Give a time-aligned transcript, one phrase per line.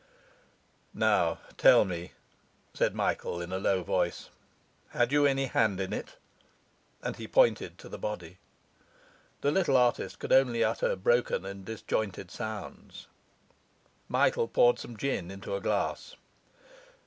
[0.95, 2.13] 'Now tell me,'
[2.73, 4.31] said Michael, in a low voice:
[4.93, 6.15] 'Had you any hand in it?'
[7.03, 8.39] and he pointed to the body.
[9.41, 13.05] The little artist could only utter broken and disjointed sounds.
[14.09, 16.15] Michael poured some gin into a glass.